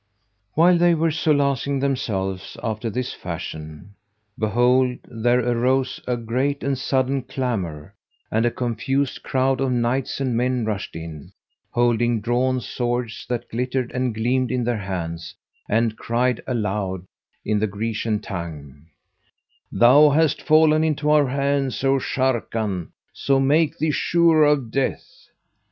While 0.55 0.79
they 0.79 0.95
were 0.95 1.11
solacing 1.11 1.79
themselves 1.79 2.57
after 2.63 2.89
this 2.89 3.13
fashion, 3.13 3.93
behold, 4.35 4.97
there 5.03 5.41
arose 5.47 6.01
a 6.07 6.17
great 6.17 6.63
and 6.63 6.75
sudden 6.75 7.21
clamour, 7.21 7.93
and 8.31 8.43
a 8.43 8.49
confused 8.49 9.21
crowd 9.21 9.61
of 9.61 9.71
knights 9.71 10.19
and 10.19 10.35
men 10.35 10.65
rushed 10.65 10.95
in, 10.95 11.33
holding 11.69 12.19
drawn 12.19 12.61
swords 12.61 13.27
that 13.29 13.47
glittered 13.47 13.91
and 13.91 14.15
gleamed 14.15 14.49
in 14.49 14.63
their 14.63 14.79
hands, 14.79 15.35
and 15.69 15.97
cried 15.99 16.41
aloud 16.47 17.05
in 17.45 17.59
the 17.59 17.67
Grecian 17.67 18.21
tongue, 18.21 18.87
"Thou 19.71 20.09
hast 20.09 20.41
fallen 20.41 20.83
into 20.83 21.11
our 21.11 21.27
hands, 21.27 21.83
O 21.83 21.99
Sharrkan, 21.99 22.87
so 23.13 23.39
make 23.39 23.77
thee 23.77 23.91
sure 23.91 24.45
of 24.45 24.71
death!" 24.71 25.27